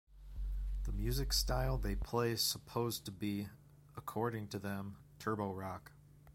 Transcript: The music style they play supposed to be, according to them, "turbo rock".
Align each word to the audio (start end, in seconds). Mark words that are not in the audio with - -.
The 0.85 0.91
music 0.91 1.31
style 1.31 1.77
they 1.77 1.93
play 1.93 2.35
supposed 2.35 3.05
to 3.05 3.11
be, 3.11 3.49
according 3.95 4.47
to 4.47 4.57
them, 4.57 4.97
"turbo 5.19 5.53
rock". 5.53 5.91